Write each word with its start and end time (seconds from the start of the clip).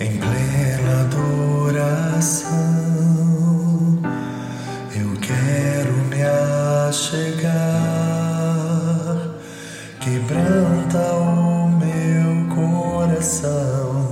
Em 0.00 0.16
plena 0.16 1.00
adoração, 1.00 2.48
eu 4.94 5.16
quero 5.20 5.92
me 6.08 6.22
achegar, 6.88 7.58
quebranta 9.98 10.98
o 11.14 11.68
meu 11.68 12.46
coração 12.54 14.06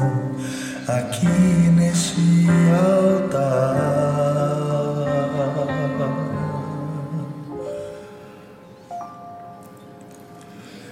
aqui 0.89 1.29
neste 1.77 2.47
altar. 2.73 3.47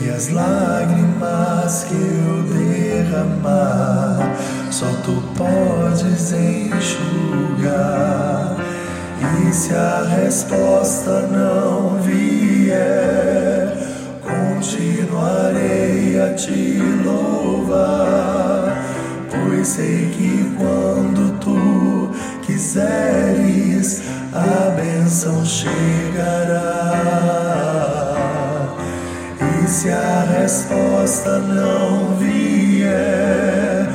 e 0.00 0.10
as 0.10 0.28
lágrimas 0.28 1.84
que 1.84 1.94
eu 1.94 2.42
derramar, 3.04 4.34
só 4.70 4.86
tu 5.04 5.22
podes 5.36 6.32
enxugar. 6.32 6.96
E 9.20 9.52
se 9.52 9.72
a 9.74 10.02
resposta 10.04 11.22
não 11.28 12.00
vier, 12.02 13.76
continuarei 14.22 16.20
a 16.20 16.34
te 16.34 16.80
louvar 17.04 18.18
pois 19.30 19.68
sei 19.68 20.08
que 20.16 20.54
quando 20.56 21.38
tu 21.40 22.10
quiseres, 22.42 24.02
bênção 25.18 25.44
chegará. 25.44 26.94
E 29.40 29.66
se 29.68 29.90
a 29.90 30.24
resposta 30.38 31.40
não 31.40 32.14
vier, 32.18 33.88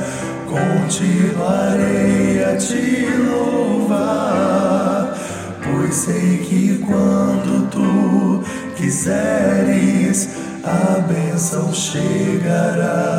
continuarei 0.46 2.44
a 2.44 2.58
te 2.58 3.06
louvar, 3.26 5.14
pois 5.62 5.94
sei 5.94 6.44
que 6.46 6.84
quando 6.86 7.70
tu 7.70 8.44
quiseres, 8.76 10.28
a 10.62 11.00
bênção 11.00 11.72
chegará. 11.72 13.14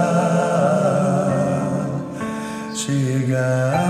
Chegará, 2.75 3.84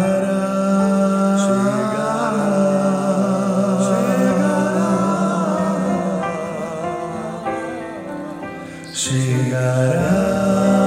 chegará. 9.06 10.85